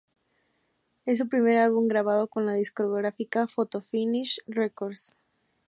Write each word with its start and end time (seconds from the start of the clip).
Es 1.05 1.19
su 1.19 1.29
primer 1.29 1.57
álbum 1.59 1.87
grabado 1.87 2.25
con 2.27 2.47
la 2.47 2.53
discográfica 2.53 3.45
"Photo 3.47 3.81
Finish 3.81 4.39
Records". 4.47 5.15